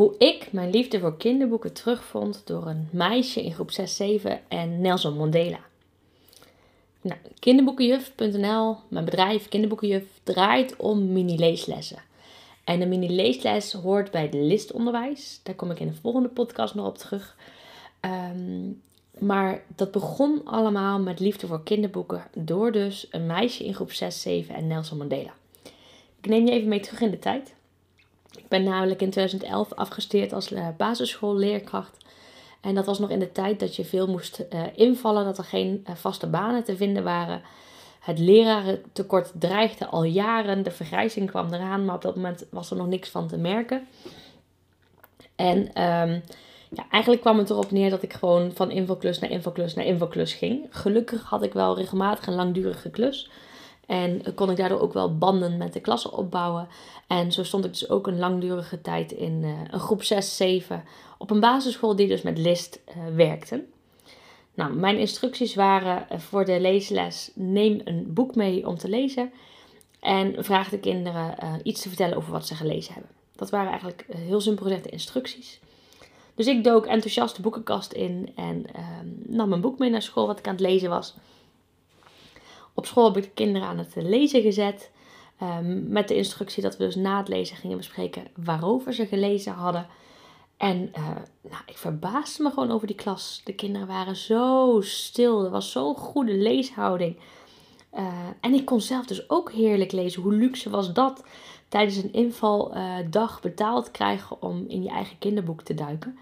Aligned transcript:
hoe 0.00 0.14
ik 0.18 0.52
mijn 0.52 0.70
liefde 0.70 1.00
voor 1.00 1.16
kinderboeken 1.16 1.72
terugvond 1.72 2.42
door 2.44 2.66
een 2.66 2.88
meisje 2.92 3.42
in 3.44 3.52
groep 3.52 3.70
6, 3.70 3.96
7 3.96 4.40
en 4.48 4.80
Nelson 4.80 5.16
Mandela. 5.16 5.60
Nou, 7.00 7.18
kinderboekenjuf.nl, 7.38 8.76
mijn 8.88 9.04
bedrijf 9.04 9.48
Kinderboekenjuf, 9.48 10.04
draait 10.22 10.76
om 10.76 11.12
mini-leeslessen. 11.12 12.02
En 12.64 12.80
een 12.80 12.88
mini-leesles 12.88 13.72
hoort 13.72 14.10
bij 14.10 14.22
het 14.22 14.34
listonderwijs. 14.34 15.40
Daar 15.42 15.54
kom 15.54 15.70
ik 15.70 15.80
in 15.80 15.86
de 15.86 15.94
volgende 15.94 16.28
podcast 16.28 16.74
nog 16.74 16.86
op 16.86 16.98
terug. 16.98 17.36
Ehm, 18.00 18.70
maar 19.18 19.62
dat 19.76 19.90
begon 19.90 20.40
allemaal 20.44 21.00
met 21.00 21.20
liefde 21.20 21.46
voor 21.46 21.62
kinderboeken 21.62 22.26
door 22.34 22.72
dus 22.72 23.06
een 23.10 23.26
meisje 23.26 23.64
in 23.64 23.74
groep 23.74 23.92
6, 23.92 24.22
7 24.22 24.54
en 24.54 24.66
Nelson 24.66 24.98
Mandela. 24.98 25.32
Ik 26.20 26.26
neem 26.26 26.46
je 26.46 26.52
even 26.52 26.68
mee 26.68 26.80
terug 26.80 27.00
in 27.00 27.10
de 27.10 27.18
tijd. 27.18 27.58
Ben 28.50 28.62
namelijk 28.62 29.02
in 29.02 29.10
2011 29.10 29.72
afgestudeerd 29.72 30.32
als 30.32 30.52
eh, 30.52 30.66
basisschoolleerkracht. 30.76 31.96
En 32.60 32.74
dat 32.74 32.86
was 32.86 32.98
nog 32.98 33.10
in 33.10 33.18
de 33.18 33.32
tijd 33.32 33.60
dat 33.60 33.76
je 33.76 33.84
veel 33.84 34.06
moest 34.06 34.44
uh, 34.52 34.62
invallen, 34.74 35.24
dat 35.24 35.38
er 35.38 35.44
geen 35.44 35.84
uh, 35.88 35.94
vaste 35.94 36.26
banen 36.26 36.64
te 36.64 36.76
vinden 36.76 37.04
waren. 37.04 37.42
Het 38.00 38.18
lerarentekort 38.18 39.32
dreigde 39.34 39.86
al 39.86 40.04
jaren, 40.04 40.62
de 40.62 40.70
vergrijzing 40.70 41.30
kwam 41.30 41.52
eraan, 41.52 41.84
maar 41.84 41.94
op 41.94 42.02
dat 42.02 42.16
moment 42.16 42.46
was 42.50 42.70
er 42.70 42.76
nog 42.76 42.86
niks 42.86 43.08
van 43.08 43.28
te 43.28 43.36
merken. 43.36 43.86
En 45.36 45.58
um, 45.58 46.22
ja, 46.68 46.86
eigenlijk 46.90 47.22
kwam 47.22 47.38
het 47.38 47.50
erop 47.50 47.70
neer 47.70 47.90
dat 47.90 48.02
ik 48.02 48.12
gewoon 48.12 48.52
van 48.54 48.70
invalklus 48.70 49.18
naar 49.18 49.30
invalklus 49.30 49.74
naar 49.74 49.84
invalklus 49.84 50.34
ging. 50.34 50.66
Gelukkig 50.70 51.22
had 51.22 51.42
ik 51.42 51.52
wel 51.52 51.76
regelmatig 51.76 52.26
een 52.26 52.34
langdurige 52.34 52.90
klus. 52.90 53.30
En 53.90 54.34
kon 54.34 54.50
ik 54.50 54.56
daardoor 54.56 54.80
ook 54.80 54.92
wel 54.92 55.18
banden 55.18 55.56
met 55.56 55.72
de 55.72 55.80
klassen 55.80 56.12
opbouwen. 56.12 56.68
En 57.06 57.32
zo 57.32 57.44
stond 57.44 57.64
ik 57.64 57.70
dus 57.70 57.88
ook 57.88 58.06
een 58.06 58.18
langdurige 58.18 58.80
tijd 58.80 59.12
in 59.12 59.42
uh, 59.42 59.50
een 59.70 59.80
groep 59.80 60.02
6, 60.02 60.36
7 60.36 60.84
op 61.18 61.30
een 61.30 61.40
basisschool 61.40 61.96
die 61.96 62.08
dus 62.08 62.22
met 62.22 62.38
list 62.38 62.80
uh, 62.88 63.14
werkte. 63.16 63.64
Nou, 64.54 64.74
mijn 64.74 64.98
instructies 64.98 65.54
waren 65.54 66.10
eh, 66.10 66.18
voor 66.18 66.44
de 66.44 66.60
leesles: 66.60 67.30
neem 67.34 67.80
een 67.84 68.12
boek 68.12 68.34
mee 68.34 68.68
om 68.68 68.78
te 68.78 68.88
lezen. 68.88 69.32
En 70.00 70.44
vraag 70.44 70.68
de 70.68 70.78
kinderen 70.78 71.36
iets 71.62 71.82
te 71.82 71.88
vertellen 71.88 72.16
over 72.16 72.32
wat 72.32 72.46
ze 72.46 72.54
gelezen 72.54 72.92
hebben. 72.92 73.10
Dat 73.36 73.50
waren 73.50 73.70
eigenlijk 73.70 74.06
heel 74.08 74.40
simpel 74.40 74.64
de 74.64 74.90
instructies. 74.90 75.60
Dus 76.34 76.46
ik 76.46 76.64
dook 76.64 76.86
enthousiast 76.86 77.36
de 77.36 77.42
boekenkast 77.42 77.92
in 77.92 78.32
en 78.36 78.66
uh, 78.76 78.86
nam 79.26 79.52
een 79.52 79.60
boek 79.60 79.78
mee 79.78 79.90
naar 79.90 80.02
school 80.02 80.26
wat 80.26 80.38
ik 80.38 80.46
aan 80.46 80.52
het 80.52 80.62
lezen 80.62 80.90
was. 80.90 81.14
Op 82.80 82.86
school 82.86 83.04
heb 83.04 83.16
ik 83.16 83.22
de 83.22 83.30
kinderen 83.30 83.68
aan 83.68 83.78
het 83.78 83.92
lezen 83.94 84.42
gezet. 84.42 84.90
Um, 85.42 85.88
met 85.88 86.08
de 86.08 86.16
instructie 86.16 86.62
dat 86.62 86.76
we 86.76 86.84
dus 86.84 86.94
na 86.94 87.18
het 87.18 87.28
lezen 87.28 87.56
gingen 87.56 87.76
bespreken 87.76 88.26
waarover 88.36 88.92
ze 88.92 89.06
gelezen 89.06 89.52
hadden. 89.52 89.86
En 90.56 90.92
uh, 90.96 91.06
nou, 91.40 91.62
ik 91.66 91.76
verbaasde 91.76 92.42
me 92.42 92.50
gewoon 92.50 92.70
over 92.70 92.86
die 92.86 92.96
klas. 92.96 93.40
De 93.44 93.54
kinderen 93.54 93.86
waren 93.86 94.16
zo 94.16 94.78
stil. 94.80 95.44
Er 95.44 95.50
was 95.50 95.70
zo'n 95.70 95.94
goede 95.94 96.34
leeshouding. 96.34 97.16
Uh, 97.94 98.06
en 98.40 98.54
ik 98.54 98.64
kon 98.64 98.80
zelf 98.80 99.06
dus 99.06 99.30
ook 99.30 99.52
heerlijk 99.52 99.92
lezen. 99.92 100.22
Hoe 100.22 100.34
luxe 100.34 100.70
was 100.70 100.92
dat 100.92 101.24
tijdens 101.68 101.96
een 101.96 102.12
invaldag 102.12 103.36
uh, 103.36 103.42
betaald 103.42 103.90
krijgen 103.90 104.42
om 104.42 104.64
in 104.68 104.82
je 104.82 104.90
eigen 104.90 105.18
kinderboek 105.18 105.62
te 105.62 105.74
duiken. 105.74 106.18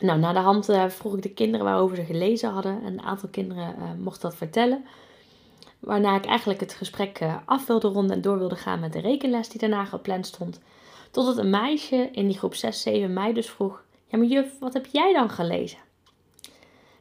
Nou, 0.00 0.18
na 0.18 0.32
de 0.32 0.38
hand 0.38 0.68
uh, 0.68 0.88
vroeg 0.88 1.16
ik 1.16 1.22
de 1.22 1.32
kinderen 1.32 1.66
waarover 1.66 1.96
ze 1.96 2.04
gelezen 2.04 2.50
hadden. 2.50 2.84
Een 2.84 3.02
aantal 3.02 3.28
kinderen 3.28 3.74
uh, 3.78 3.84
mocht 3.98 4.20
dat 4.20 4.34
vertellen. 4.34 4.84
Waarna 5.78 6.16
ik 6.16 6.26
eigenlijk 6.26 6.60
het 6.60 6.74
gesprek 6.74 7.20
uh, 7.20 7.36
af 7.44 7.66
wilde 7.66 7.88
ronden 7.88 8.16
en 8.16 8.22
door 8.22 8.38
wilde 8.38 8.56
gaan 8.56 8.80
met 8.80 8.92
de 8.92 9.00
rekenles 9.00 9.48
die 9.48 9.60
daarna 9.60 9.84
gepland 9.84 10.26
stond. 10.26 10.60
Totdat 11.10 11.36
een 11.36 11.50
meisje 11.50 12.08
in 12.12 12.26
die 12.26 12.38
groep 12.38 12.54
6, 12.54 12.82
7 12.82 13.12
mij 13.12 13.32
dus 13.32 13.50
vroeg: 13.50 13.82
Ja, 14.06 14.18
maar 14.18 14.26
juf, 14.26 14.58
wat 14.58 14.72
heb 14.72 14.86
jij 14.86 15.12
dan 15.12 15.30
gelezen? 15.30 15.78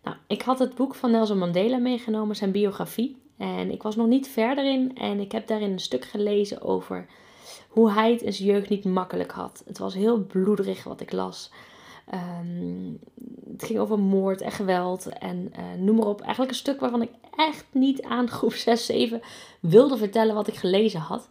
Nou, 0.03 0.17
ik 0.27 0.41
had 0.41 0.59
het 0.59 0.75
boek 0.75 0.95
van 0.95 1.11
Nelson 1.11 1.37
Mandela 1.37 1.77
meegenomen, 1.77 2.35
zijn 2.35 2.51
biografie. 2.51 3.17
En 3.37 3.71
ik 3.71 3.83
was 3.83 3.95
nog 3.95 4.07
niet 4.07 4.27
verder 4.27 4.65
in 4.65 4.97
en 4.97 5.19
ik 5.19 5.31
heb 5.31 5.47
daarin 5.47 5.71
een 5.71 5.79
stuk 5.79 6.05
gelezen 6.05 6.61
over 6.61 7.05
hoe 7.67 7.91
hij 7.91 8.11
het 8.11 8.21
in 8.21 8.33
zijn 8.33 8.49
jeugd 8.49 8.69
niet 8.69 8.83
makkelijk 8.83 9.31
had. 9.31 9.63
Het 9.65 9.77
was 9.77 9.93
heel 9.93 10.25
bloederig 10.25 10.83
wat 10.83 11.01
ik 11.01 11.11
las. 11.11 11.51
Um, 12.13 12.99
het 13.51 13.63
ging 13.63 13.79
over 13.79 13.99
moord 13.99 14.41
en 14.41 14.51
geweld 14.51 15.05
en 15.05 15.53
uh, 15.57 15.81
noem 15.83 15.95
maar 15.95 16.07
op. 16.07 16.21
Eigenlijk 16.21 16.51
een 16.51 16.57
stuk 16.57 16.79
waarvan 16.79 17.01
ik 17.01 17.11
echt 17.35 17.65
niet 17.71 18.01
aan 18.01 18.29
groep 18.37 18.53
6, 18.53 18.85
7 18.85 19.21
wilde 19.59 19.97
vertellen 19.97 20.35
wat 20.35 20.47
ik 20.47 20.55
gelezen 20.55 20.99
had. 20.99 21.27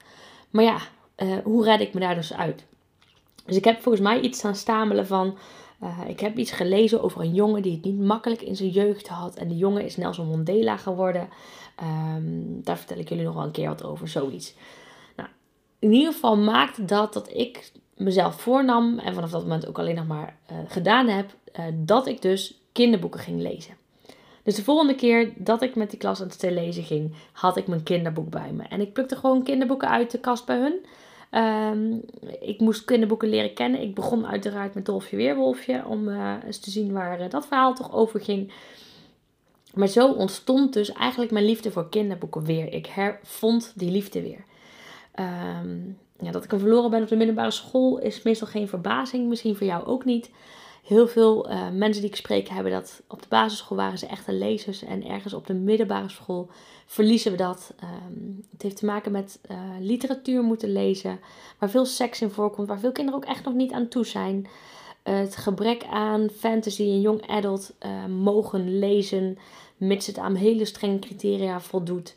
Maar 0.50 0.64
ja, 0.64 0.78
uh, 1.16 1.36
hoe 1.44 1.64
red 1.64 1.80
ik 1.80 1.94
me 1.94 2.00
daar 2.00 2.14
dus 2.14 2.34
uit? 2.34 2.64
Dus 3.44 3.56
ik 3.56 3.64
heb 3.64 3.82
volgens 3.82 4.04
mij 4.04 4.20
iets 4.20 4.38
staan 4.38 4.54
stamelen 4.54 5.06
van... 5.06 5.38
Uh, 5.82 6.00
ik 6.08 6.20
heb 6.20 6.36
iets 6.36 6.50
gelezen 6.50 7.02
over 7.02 7.20
een 7.20 7.34
jongen 7.34 7.62
die 7.62 7.72
het 7.72 7.84
niet 7.84 7.98
makkelijk 7.98 8.42
in 8.42 8.56
zijn 8.56 8.68
jeugd 8.68 9.08
had. 9.08 9.36
En 9.36 9.48
die 9.48 9.56
jongen 9.56 9.84
is 9.84 9.96
Nelson 9.96 10.28
Mandela 10.28 10.76
geworden. 10.76 11.28
Um, 11.82 12.60
daar 12.64 12.78
vertel 12.78 12.98
ik 12.98 13.08
jullie 13.08 13.24
nog 13.24 13.34
wel 13.34 13.44
een 13.44 13.50
keer 13.50 13.68
wat 13.68 13.84
over, 13.84 14.08
zoiets. 14.08 14.54
Nou, 15.16 15.28
in 15.78 15.92
ieder 15.92 16.12
geval 16.12 16.36
maakte 16.36 16.84
dat 16.84 17.12
dat 17.12 17.30
ik 17.32 17.70
mezelf 17.98 18.40
voornam 18.40 18.98
en 18.98 19.14
vanaf 19.14 19.30
dat 19.30 19.42
moment 19.42 19.68
ook 19.68 19.78
alleen 19.78 19.94
nog 19.94 20.06
maar 20.06 20.36
uh, 20.52 20.58
gedaan 20.68 21.08
heb, 21.08 21.34
uh, 21.58 21.64
dat 21.74 22.06
ik 22.06 22.22
dus 22.22 22.60
kinderboeken 22.72 23.20
ging 23.20 23.40
lezen. 23.40 23.74
Dus 24.42 24.56
de 24.56 24.64
volgende 24.64 24.94
keer 24.94 25.32
dat 25.36 25.62
ik 25.62 25.74
met 25.74 25.90
die 25.90 25.98
klas 25.98 26.20
aan 26.20 26.28
het 26.28 26.42
lezen 26.42 26.84
ging, 26.84 27.14
had 27.32 27.56
ik 27.56 27.66
mijn 27.66 27.82
kinderboek 27.82 28.30
bij 28.30 28.52
me. 28.52 28.62
En 28.62 28.80
ik 28.80 28.92
plukte 28.92 29.16
gewoon 29.16 29.42
kinderboeken 29.42 29.88
uit 29.88 30.10
de 30.10 30.18
kast 30.18 30.46
bij 30.46 30.58
hun. 30.58 30.86
Um, 31.42 32.02
ik 32.40 32.60
moest 32.60 32.84
kinderboeken 32.84 33.28
leren 33.28 33.54
kennen. 33.54 33.80
Ik 33.80 33.94
begon 33.94 34.26
uiteraard 34.26 34.74
met 34.74 34.86
Dolfje 34.86 35.16
Weerwolfje 35.16 35.84
om 35.86 36.08
uh, 36.08 36.34
eens 36.46 36.58
te 36.58 36.70
zien 36.70 36.92
waar 36.92 37.28
dat 37.28 37.46
verhaal 37.46 37.74
toch 37.74 37.92
over 37.92 38.20
ging. 38.20 38.52
Maar 39.74 39.88
zo 39.88 40.12
ontstond 40.12 40.72
dus 40.72 40.92
eigenlijk 40.92 41.30
mijn 41.30 41.44
liefde 41.44 41.70
voor 41.70 41.88
kinderboeken 41.88 42.44
weer. 42.44 42.72
Ik 42.72 42.86
hervond 42.86 43.72
die 43.74 43.90
liefde 43.90 44.22
weer. 44.22 44.44
Um, 45.60 45.98
ja, 46.20 46.30
dat 46.30 46.44
ik 46.44 46.52
een 46.52 46.58
verloren 46.58 46.90
ben 46.90 47.02
op 47.02 47.08
de 47.08 47.16
middelbare 47.16 47.50
school 47.50 47.98
is 47.98 48.22
meestal 48.22 48.46
geen 48.46 48.68
verbazing. 48.68 49.28
Misschien 49.28 49.56
voor 49.56 49.66
jou 49.66 49.86
ook 49.86 50.04
niet. 50.04 50.30
Heel 50.84 51.08
veel 51.08 51.50
uh, 51.50 51.70
mensen 51.70 52.02
die 52.02 52.10
ik 52.10 52.16
spreek 52.16 52.48
hebben 52.48 52.72
dat 52.72 53.02
op 53.08 53.22
de 53.22 53.28
basisschool 53.28 53.76
waren 53.76 53.98
ze 53.98 54.06
echte 54.06 54.32
lezers. 54.32 54.82
En 54.82 55.06
ergens 55.06 55.34
op 55.34 55.46
de 55.46 55.54
middelbare 55.54 56.08
school 56.08 56.48
verliezen 56.86 57.30
we 57.30 57.36
dat. 57.36 57.74
Um, 57.84 58.44
het 58.50 58.62
heeft 58.62 58.76
te 58.76 58.84
maken 58.84 59.12
met 59.12 59.40
uh, 59.50 59.58
literatuur 59.80 60.42
moeten 60.42 60.72
lezen. 60.72 61.20
Waar 61.58 61.70
veel 61.70 61.84
seks 61.84 62.20
in 62.20 62.30
voorkomt. 62.30 62.68
Waar 62.68 62.78
veel 62.78 62.92
kinderen 62.92 63.20
ook 63.20 63.28
echt 63.28 63.44
nog 63.44 63.54
niet 63.54 63.72
aan 63.72 63.88
toe 63.88 64.06
zijn. 64.06 64.46
Het 65.02 65.36
gebrek 65.36 65.84
aan 65.90 66.28
fantasy 66.38 66.82
en 66.82 67.00
young 67.00 67.28
adult 67.28 67.74
mogen 68.08 68.78
lezen. 68.78 69.38
Mits 69.76 70.06
het 70.06 70.18
aan 70.18 70.34
hele 70.34 70.64
strenge 70.64 70.98
criteria 70.98 71.60
voldoet. 71.60 72.16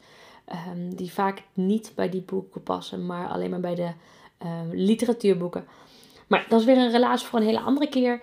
Um, 0.52 0.96
die 0.96 1.12
vaak 1.12 1.44
niet 1.54 1.92
bij 1.96 2.10
die 2.10 2.22
boeken 2.22 2.64
passen, 2.64 3.06
maar 3.06 3.28
alleen 3.28 3.50
maar 3.50 3.60
bij 3.60 3.76
de 3.76 3.92
uh, 4.44 4.50
literatuurboeken. 4.72 5.66
Maar 6.28 6.46
dat 6.50 6.60
is 6.60 6.66
weer 6.66 6.78
een 6.78 6.92
relatie 6.92 7.28
voor 7.28 7.40
een 7.40 7.46
hele 7.46 7.60
andere 7.60 7.90
keer. 7.90 8.22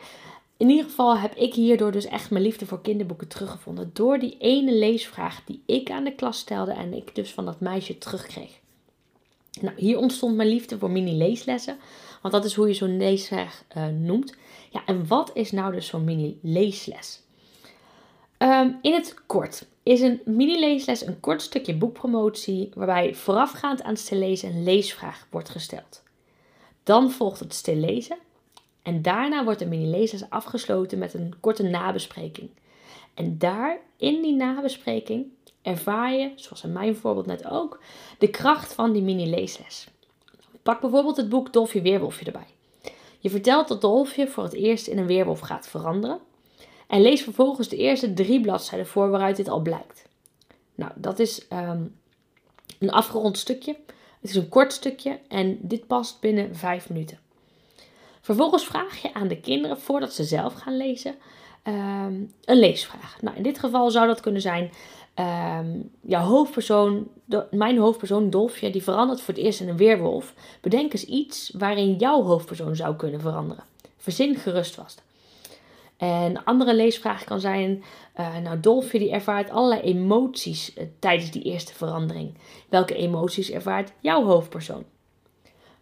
In 0.57 0.71
ieder 0.71 0.85
geval 0.85 1.19
heb 1.19 1.35
ik 1.35 1.55
hierdoor 1.55 1.93
dus 1.93 2.05
echt 2.05 2.31
mijn 2.31 2.43
liefde 2.43 2.67
voor 2.67 2.81
kinderboeken 2.81 3.29
teruggevonden. 3.29 3.91
Door 3.93 4.19
die 4.19 4.37
ene 4.39 4.75
leesvraag 4.75 5.45
die 5.45 5.63
ik 5.67 5.91
aan 5.91 6.05
de 6.05 6.15
klas 6.15 6.39
stelde 6.39 6.73
en 6.73 6.93
ik 6.93 7.15
dus 7.15 7.33
van 7.33 7.45
dat 7.45 7.61
meisje 7.61 7.99
terugkreeg. 7.99 8.61
Nou, 9.61 9.75
hier 9.77 9.99
ontstond 9.99 10.37
mijn 10.37 10.49
liefde 10.49 10.79
voor 10.79 10.91
mini-leeslessen. 10.91 11.79
Want 12.23 12.35
dat 12.35 12.45
is 12.45 12.55
hoe 12.55 12.69
je 12.69 12.75
zo'n 12.75 12.97
leesvraag 12.97 13.65
uh, 13.77 13.87
noemt. 13.87 14.37
Ja, 14.71 14.83
en 14.87 15.07
wat 15.07 15.31
is 15.35 15.53
nou 15.53 15.73
dus 15.73 15.87
zo'n 15.87 16.05
mini-leesles? 16.05 17.23
Um, 18.39 18.79
in 18.83 18.93
het 18.93 19.15
kort 19.27 19.67
is 19.89 20.01
een 20.01 20.21
mini-leesles 20.25 21.07
een 21.07 21.21
kort 21.21 21.43
stukje 21.43 21.75
boekpromotie 21.75 22.71
waarbij 22.75 23.15
voorafgaand 23.15 23.83
aan 23.83 23.97
stillezen 23.97 24.51
een 24.51 24.63
leesvraag 24.63 25.27
wordt 25.31 25.49
gesteld. 25.49 26.03
Dan 26.83 27.11
volgt 27.11 27.41
het 27.41 27.55
stillezen 27.55 28.19
en 28.83 29.03
daarna 29.03 29.45
wordt 29.45 29.59
de 29.59 29.67
mini-leesles 29.67 30.31
afgesloten 30.31 30.99
met 30.99 31.15
een 31.15 31.35
korte 31.41 31.63
nabespreking. 31.63 32.51
En 33.15 33.39
daar, 33.39 33.79
in 33.97 34.23
die 34.23 34.35
nabespreking, 34.35 35.27
ervaar 35.63 36.13
je, 36.13 36.33
zoals 36.37 36.65
in 36.65 36.73
mijn 36.73 36.97
voorbeeld 36.97 37.27
net 37.27 37.47
ook, 37.47 37.81
de 38.19 38.29
kracht 38.29 38.75
van 38.75 38.93
die 38.93 39.03
mini-leesles. 39.03 39.89
Pak 40.63 40.81
bijvoorbeeld 40.81 41.17
het 41.17 41.29
boek 41.29 41.53
Dolfje 41.53 41.83
Weerwolfje 41.83 42.25
erbij. 42.25 42.47
Je 43.19 43.31
vertelt 43.31 43.69
dat 43.69 43.81
Dolfje 43.81 44.29
voor 44.29 44.45
het 44.45 44.55
eerst 44.55 44.87
in 44.87 44.99
een 44.99 45.07
weerwolf 45.07 45.41
gaat 45.41 45.69
veranderen 45.69 46.21
en 46.89 47.03
lees 47.03 47.23
vervolgens 47.23 47.69
de 47.69 47.77
eerste 47.77 48.15
drie 48.15 48.41
bladzijden 48.41 48.87
voor 48.87 49.11
waaruit 49.11 49.37
dit 49.37 49.49
al 49.49 49.61
blijkt. 49.61 50.07
Nou, 50.75 50.93
dat 50.95 51.19
is 51.19 51.47
um, 51.53 51.97
een 52.79 52.91
afgerond 52.91 53.39
stukje. 53.39 53.77
Het 54.21 54.31
is 54.31 54.37
een 54.37 54.49
kort 54.49 54.73
stukje 54.73 55.19
en 55.29 55.59
dit 55.61 55.87
past 55.87 56.21
binnen 56.21 56.57
vijf 56.57 56.89
minuten. 56.89 57.19
Vervolgens 58.21 58.65
vraag 58.65 59.03
je 59.03 59.15
aan 59.15 59.29
de 59.29 59.41
kinderen, 59.41 59.81
voordat 59.81 60.13
ze 60.13 60.25
zelf 60.25 60.55
gaan 60.55 60.77
lezen, 60.77 61.15
um, 61.65 62.33
een 62.45 62.59
leesvraag. 62.59 63.23
Nou, 63.23 63.37
in 63.37 63.43
dit 63.43 63.59
geval 63.59 63.91
zou 63.91 64.07
dat 64.07 64.21
kunnen 64.21 64.41
zijn: 64.41 64.71
ehm, 65.15 65.81
jouw 66.01 66.25
hoofdpersoon, 66.25 67.09
mijn 67.51 67.79
hoofdpersoon 67.79 68.31
Dolfje, 68.31 68.71
die 68.71 68.83
verandert 68.83 69.21
voor 69.21 69.35
het 69.35 69.43
eerst 69.43 69.61
in 69.61 69.69
een 69.69 69.77
weerwolf. 69.77 70.35
Bedenk 70.61 70.93
eens 70.93 71.05
iets 71.05 71.53
waarin 71.59 71.97
jouw 71.97 72.23
hoofdpersoon 72.23 72.77
zou 72.77 72.97
kunnen 72.97 73.21
veranderen. 73.21 73.65
Verzin 73.97 74.37
gerust 74.37 74.75
vast. 74.75 75.03
En 75.99 76.09
een 76.09 76.45
andere 76.45 76.75
leesvraag 76.75 77.25
kan 77.25 77.41
zijn, 77.41 77.83
uh, 78.21 78.37
nou 78.37 78.61
Dolfje 78.61 78.99
die 78.99 79.11
ervaart 79.11 79.51
allerlei 79.51 79.81
emoties 79.81 80.75
eh, 80.75 80.87
tijdens 80.99 81.31
die 81.31 81.43
eerste 81.43 81.75
verandering. 81.75 82.35
Welke 82.69 82.95
emoties 82.95 83.51
ervaart 83.51 83.93
jouw 84.01 84.25
hoofdpersoon? 84.25 84.85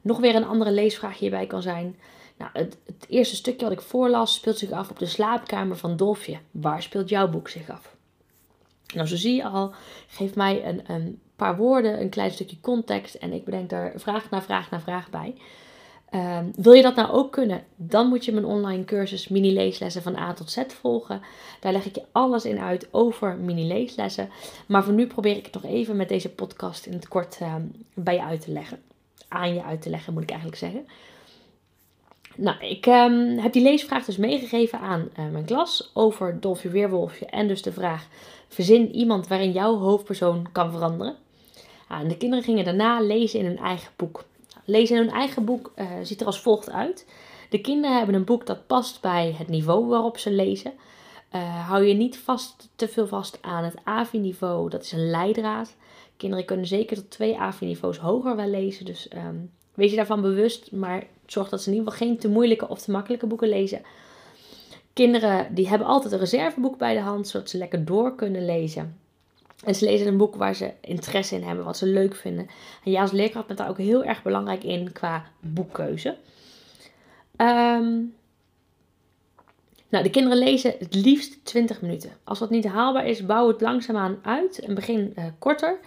Nog 0.01 0.19
weer 0.19 0.35
een 0.35 0.47
andere 0.47 0.73
leesvraag 0.73 1.19
hierbij 1.19 1.47
kan 1.47 1.63
zijn, 1.63 1.97
nou, 2.37 2.51
het, 2.53 2.79
het, 2.87 3.07
eerste 3.09 3.37
stukje 3.37 3.69
wat 3.69 3.75
ik 3.79 3.81
voorlas 3.81 4.35
speelt 4.35 4.59
zich 4.59 4.71
af 4.71 4.91
op 4.91 4.99
de 4.99 5.07
slaapkamer 5.07 5.77
van 5.77 5.97
Dolfje. 5.97 6.39
Waar 6.51 6.83
speelt 6.83 7.09
jouw 7.09 7.29
boek 7.29 7.49
zich 7.49 7.71
af? 7.71 7.97
Nou, 8.95 9.07
zo 9.07 9.17
zie 9.17 9.35
je 9.35 9.45
al, 9.45 9.75
geef 10.07 10.35
mij 10.35 10.67
een, 10.67 10.91
een 10.91 11.21
paar 11.37 11.57
woorden, 11.57 12.01
een 12.01 12.09
klein 12.09 12.31
stukje 12.31 12.61
context 12.61 13.15
en 13.15 13.33
ik 13.33 13.45
bedenk 13.45 13.71
daar 13.71 13.93
vraag 13.97 14.31
na 14.31 14.43
vraag 14.43 14.71
na 14.71 14.81
vraag 14.81 15.11
bij. 15.11 15.35
Ehm, 16.11 16.45
wil 16.55 16.73
je 16.73 16.83
dat 16.83 16.95
nou 16.95 17.11
ook 17.11 17.33
kunnen? 17.33 17.65
Dan 17.77 18.09
moet 18.09 18.25
je 18.25 18.33
mijn 18.33 18.45
online 18.45 18.85
cursus 18.85 19.29
mini 19.29 19.53
leeslessen 19.53 20.03
van 20.03 20.17
A 20.17 20.33
tot 20.33 20.51
Z 20.51 20.63
volgen. 20.67 21.23
Daar 21.61 21.73
leg 21.73 21.85
ik 21.85 21.95
je 21.95 22.05
alles 22.13 22.45
in 22.45 22.59
uit 22.59 22.89
over 22.91 23.37
mini 23.37 23.67
leeslessen. 23.67 24.29
Maar 24.67 24.85
voor 24.85 24.93
nu 24.93 25.07
probeer 25.07 25.37
ik 25.37 25.45
het 25.45 25.55
nog 25.55 25.65
even 25.65 25.97
met 25.97 26.09
deze 26.09 26.29
podcast 26.29 26.87
in 26.87 26.93
het 26.93 27.09
kort 27.09 27.39
uh, 27.43 27.55
bij 27.95 28.15
je 28.15 28.23
uit 28.23 28.41
te 28.41 28.51
leggen. 28.51 28.83
Aan 29.29 29.55
je 29.55 29.63
uit 29.63 29.83
te 29.83 29.91
leggen, 29.91 30.13
moet 30.13 30.23
ik 30.23 30.31
eigenlijk 30.31 30.59
zeggen. 30.59 30.87
Nou, 32.37 32.65
ik 32.67 32.87
um, 32.87 33.39
heb 33.39 33.53
die 33.53 33.63
leesvraag 33.63 34.05
dus 34.05 34.17
meegegeven 34.17 34.79
aan 34.79 35.09
uh, 35.19 35.29
mijn 35.33 35.45
klas 35.45 35.91
over 35.95 36.41
Dolfje 36.41 36.69
Weerwolfje. 36.69 37.27
En 37.27 37.49
dus 37.49 37.63
de 37.63 37.73
vraag, 37.73 38.07
verzin 38.49 38.95
iemand 38.95 39.29
waarin 39.29 39.53
jouw 39.53 39.79
hoofdpersoon 39.79 40.47
kan 40.53 40.73
veranderen. 40.73 41.17
Ah, 41.89 42.01
en 42.01 42.09
de 42.09 42.17
kinderen 42.17 42.45
gingen 42.45 42.65
daarna 42.65 43.01
lezen 43.01 43.39
in 43.39 43.47
hun 43.47 43.59
eigen 43.59 43.93
boek. 43.97 44.25
Lezen 44.67 44.97
hun 44.97 45.11
eigen 45.11 45.45
boek 45.45 45.73
uh, 45.77 45.87
ziet 46.03 46.21
er 46.21 46.27
als 46.27 46.41
volgt 46.41 46.71
uit. 46.71 47.07
De 47.51 47.61
kinderen 47.61 47.97
hebben 47.97 48.15
een 48.15 48.25
boek 48.25 48.47
dat 48.47 48.67
past 48.67 49.01
bij 49.01 49.35
het 49.39 49.49
niveau 49.49 49.87
waarop 49.87 50.19
ze 50.19 50.31
lezen. 50.31 50.73
Uh, 51.35 51.69
hou 51.69 51.85
je 51.85 51.95
niet 51.95 52.19
vast, 52.19 52.69
te 52.77 52.89
veel 52.89 53.07
vast 53.07 53.39
aan 53.41 53.65
het 53.65 53.75
AVI-niveau, 53.85 54.71
dat 54.71 54.83
is 54.83 54.93
een 54.93 55.11
leidraad. 55.11 55.77
Kinderen 56.17 56.45
kunnen 56.45 56.67
zeker 56.67 56.97
tot 56.97 57.11
twee 57.11 57.39
AVI-niveaus 57.39 57.99
hoger 57.99 58.37
wel 58.37 58.49
lezen, 58.49 58.85
dus 58.85 59.09
um, 59.15 59.51
wees 59.75 59.91
je 59.91 59.97
daarvan 59.97 60.21
bewust. 60.21 60.73
Maar 60.73 61.07
zorg 61.27 61.49
dat 61.49 61.63
ze 61.63 61.71
in 61.71 61.77
ieder 61.77 61.93
geval 61.93 62.07
geen 62.07 62.19
te 62.19 62.29
moeilijke 62.29 62.69
of 62.69 62.83
te 62.83 62.91
makkelijke 62.91 63.27
boeken 63.27 63.49
lezen. 63.49 63.83
Kinderen 64.93 65.55
die 65.55 65.69
hebben 65.69 65.87
altijd 65.87 66.13
een 66.13 66.19
reserveboek 66.19 66.79
bij 66.79 66.95
de 66.95 67.01
hand, 67.01 67.29
zodat 67.29 67.51
ze 67.51 67.59
lekker 67.59 67.85
door 67.85 68.15
kunnen 68.15 68.45
lezen. 68.45 68.99
En 69.65 69.75
ze 69.75 69.85
lezen 69.85 70.07
een 70.07 70.17
boek 70.17 70.37
waar 70.37 70.55
ze 70.55 70.73
interesse 70.81 71.35
in 71.35 71.43
hebben, 71.43 71.65
wat 71.65 71.77
ze 71.77 71.87
leuk 71.87 72.15
vinden. 72.15 72.47
En 72.85 72.91
ja, 72.91 73.01
als 73.01 73.13
leerkracht 73.13 73.47
bent 73.47 73.59
daar 73.59 73.69
ook 73.69 73.79
heel 73.79 74.05
erg 74.05 74.23
belangrijk 74.23 74.65
in 74.65 74.93
qua 74.93 75.25
boekkeuze. 75.41 76.17
Um, 77.37 78.15
nou, 79.89 80.05
de 80.05 80.11
kinderen 80.11 80.39
lezen 80.39 80.75
het 80.79 80.95
liefst 80.95 81.45
20 81.45 81.81
minuten. 81.81 82.11
Als 82.25 82.39
dat 82.39 82.51
niet 82.51 82.65
haalbaar 82.65 83.07
is, 83.07 83.27
bouw 83.27 83.49
het 83.49 83.61
langzaamaan 83.61 84.19
uit 84.23 84.59
en 84.59 84.75
begin 84.75 85.13
uh, 85.19 85.25
korter. 85.39 85.79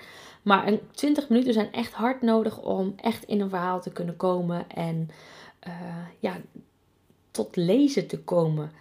Maar 0.42 0.74
20 0.92 1.30
minuten 1.30 1.54
zijn 1.54 1.72
echt 1.72 1.94
hard 1.94 2.22
nodig 2.22 2.62
om 2.62 2.94
echt 2.96 3.24
in 3.24 3.42
een 3.42 3.50
verhaal 3.50 3.82
te 3.82 3.92
kunnen 3.92 4.18
komen 4.18 4.70
en 4.70 5.10
uh, 5.68 5.74
ja, 6.20 6.38
tot 7.32 7.56
lezen 7.56 8.08
te 8.08 8.20
komen. 8.20 8.72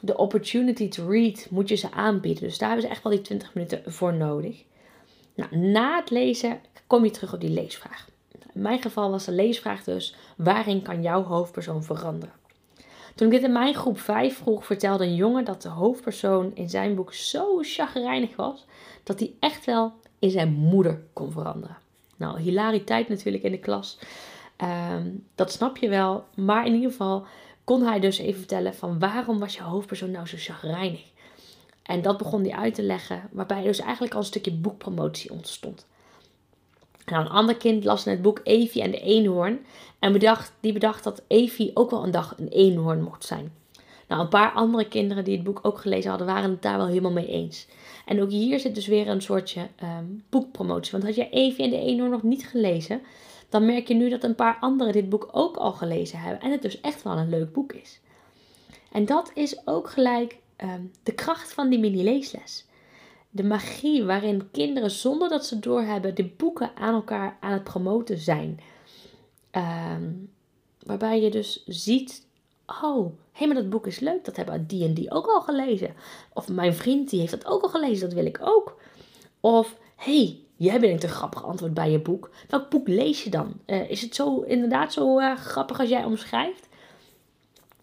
De 0.00 0.16
opportunity 0.16 0.88
to 0.88 1.08
read 1.08 1.46
moet 1.50 1.68
je 1.68 1.74
ze 1.74 1.90
aanbieden. 1.92 2.42
Dus 2.42 2.58
daar 2.58 2.68
hebben 2.68 2.86
ze 2.86 2.92
echt 2.92 3.02
wel 3.02 3.12
die 3.12 3.22
20 3.22 3.54
minuten 3.54 3.92
voor 3.92 4.14
nodig. 4.14 4.64
Nou, 5.34 5.56
na 5.56 5.96
het 5.96 6.10
lezen 6.10 6.60
kom 6.86 7.04
je 7.04 7.10
terug 7.10 7.34
op 7.34 7.40
die 7.40 7.50
leesvraag. 7.50 8.08
In 8.52 8.62
mijn 8.62 8.82
geval 8.82 9.10
was 9.10 9.24
de 9.24 9.32
leesvraag 9.32 9.84
dus: 9.84 10.14
waarin 10.36 10.82
kan 10.82 11.02
jouw 11.02 11.22
hoofdpersoon 11.22 11.84
veranderen? 11.84 12.34
Toen 13.14 13.26
ik 13.26 13.32
dit 13.32 13.42
in 13.42 13.52
mijn 13.52 13.74
groep 13.74 14.00
5 14.00 14.36
vroeg, 14.36 14.66
vertelde 14.66 15.04
een 15.04 15.14
jongen 15.14 15.44
dat 15.44 15.62
de 15.62 15.68
hoofdpersoon 15.68 16.50
in 16.54 16.68
zijn 16.68 16.94
boek 16.94 17.14
zo 17.14 17.58
chagrijnig 17.62 18.36
was 18.36 18.66
dat 19.02 19.18
hij 19.18 19.32
echt 19.40 19.64
wel 19.64 19.92
in 20.18 20.30
zijn 20.30 20.52
moeder 20.52 21.02
kon 21.12 21.32
veranderen. 21.32 21.76
Nou, 22.16 22.40
hilariteit 22.40 23.08
natuurlijk 23.08 23.44
in 23.44 23.50
de 23.50 23.58
klas. 23.58 23.98
Ehm, 24.56 25.08
dat 25.34 25.52
snap 25.52 25.76
je 25.76 25.88
wel. 25.88 26.24
Maar 26.34 26.66
in 26.66 26.74
ieder 26.74 26.90
geval 26.90 27.26
kon 27.70 27.82
hij 27.82 28.00
dus 28.00 28.18
even 28.18 28.38
vertellen 28.38 28.74
van 28.74 28.98
waarom 28.98 29.38
was 29.38 29.54
je 29.54 29.62
hoofdpersoon 29.62 30.10
nou 30.10 30.26
zo 30.26 30.36
chagrijnig. 30.38 31.02
En 31.82 32.02
dat 32.02 32.18
begon 32.18 32.42
hij 32.42 32.52
uit 32.52 32.74
te 32.74 32.82
leggen, 32.82 33.28
waarbij 33.32 33.62
dus 33.62 33.78
eigenlijk 33.78 34.14
al 34.14 34.20
een 34.20 34.26
stukje 34.26 34.52
boekpromotie 34.52 35.30
ontstond. 35.30 35.86
Een 37.04 37.28
ander 37.28 37.56
kind 37.56 37.84
las 37.84 38.04
het 38.04 38.22
boek 38.22 38.40
Evie 38.44 38.82
en 38.82 38.90
de 38.90 39.00
eenhoorn. 39.00 39.58
En 39.98 40.12
bedacht, 40.12 40.52
die 40.60 40.72
bedacht 40.72 41.04
dat 41.04 41.22
Evie 41.26 41.70
ook 41.74 41.90
wel 41.90 42.04
een 42.04 42.10
dag 42.10 42.34
een 42.38 42.48
eenhoorn 42.48 43.02
mocht 43.02 43.24
zijn. 43.24 43.52
Nou, 44.08 44.22
een 44.22 44.28
paar 44.28 44.52
andere 44.52 44.88
kinderen 44.88 45.24
die 45.24 45.34
het 45.34 45.44
boek 45.44 45.58
ook 45.62 45.78
gelezen 45.78 46.10
hadden, 46.10 46.26
waren 46.28 46.50
het 46.50 46.62
daar 46.62 46.76
wel 46.76 46.86
helemaal 46.86 47.12
mee 47.12 47.28
eens. 47.28 47.66
En 48.06 48.22
ook 48.22 48.30
hier 48.30 48.60
zit 48.60 48.74
dus 48.74 48.86
weer 48.86 49.08
een 49.08 49.22
soortje 49.22 49.68
um, 49.82 50.24
boekpromotie. 50.28 50.92
Want 50.92 51.04
had 51.04 51.14
je 51.14 51.28
Evie 51.30 51.64
en 51.64 51.70
de 51.70 51.80
eenhoorn 51.80 52.10
nog 52.10 52.22
niet 52.22 52.46
gelezen, 52.46 53.00
dan 53.50 53.66
merk 53.66 53.88
je 53.88 53.94
nu 53.94 54.08
dat 54.08 54.24
een 54.24 54.34
paar 54.34 54.56
anderen 54.60 54.92
dit 54.92 55.08
boek 55.08 55.28
ook 55.32 55.56
al 55.56 55.72
gelezen 55.72 56.18
hebben. 56.18 56.40
En 56.40 56.50
het 56.50 56.62
dus 56.62 56.80
echt 56.80 57.02
wel 57.02 57.16
een 57.16 57.28
leuk 57.28 57.52
boek 57.52 57.72
is. 57.72 58.00
En 58.92 59.04
dat 59.04 59.30
is 59.34 59.66
ook 59.66 59.90
gelijk 59.90 60.38
um, 60.56 60.90
de 61.02 61.12
kracht 61.12 61.52
van 61.52 61.68
die 61.68 61.78
mini-leesles. 61.78 62.66
De 63.30 63.44
magie 63.44 64.04
waarin 64.04 64.50
kinderen 64.50 64.90
zonder 64.90 65.28
dat 65.28 65.46
ze 65.46 65.58
doorhebben 65.58 66.14
de 66.14 66.24
boeken 66.24 66.76
aan 66.76 66.94
elkaar 66.94 67.36
aan 67.40 67.52
het 67.52 67.64
promoten 67.64 68.18
zijn. 68.18 68.60
Um, 69.52 70.30
waarbij 70.86 71.20
je 71.20 71.30
dus 71.30 71.64
ziet, 71.66 72.26
oh, 72.82 73.12
hé, 73.32 73.46
maar 73.46 73.54
dat 73.54 73.70
boek 73.70 73.86
is 73.86 74.00
leuk, 74.00 74.24
dat 74.24 74.36
hebben 74.36 74.66
die 74.66 74.84
en 74.84 74.94
die 74.94 75.10
ook 75.10 75.26
al 75.26 75.40
gelezen. 75.40 75.94
Of 76.32 76.48
mijn 76.48 76.74
vriend 76.74 77.10
die 77.10 77.20
heeft 77.20 77.32
dat 77.32 77.46
ook 77.46 77.62
al 77.62 77.68
gelezen, 77.68 78.08
dat 78.08 78.18
wil 78.18 78.26
ik 78.26 78.38
ook. 78.42 78.80
Of, 79.40 79.76
hey, 79.96 80.38
Jij 80.60 80.80
bent 80.80 81.02
een 81.02 81.08
grappig 81.08 81.44
antwoord 81.44 81.74
bij 81.74 81.90
je 81.90 81.98
boek. 81.98 82.30
Welk 82.48 82.70
boek 82.70 82.88
lees 82.88 83.24
je 83.24 83.30
dan? 83.30 83.52
Uh, 83.66 83.90
is 83.90 84.02
het 84.02 84.14
zo 84.14 84.40
inderdaad 84.40 84.92
zo 84.92 85.18
uh, 85.18 85.36
grappig 85.36 85.80
als 85.80 85.88
jij 85.88 86.04
omschrijft? 86.04 86.68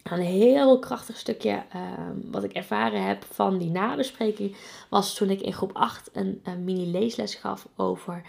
Een 0.03 0.19
heel 0.19 0.79
krachtig 0.79 1.17
stukje 1.17 1.63
uh, 1.75 1.81
wat 2.31 2.43
ik 2.43 2.53
ervaren 2.53 3.03
heb 3.03 3.23
van 3.23 3.57
die 3.57 3.69
nabespreking 3.69 4.55
was 4.89 5.13
toen 5.13 5.29
ik 5.29 5.41
in 5.41 5.53
groep 5.53 5.71
8 5.73 6.09
een, 6.13 6.41
een 6.43 6.63
mini 6.63 6.91
leesles 6.91 7.35
gaf 7.35 7.67
over 7.75 8.21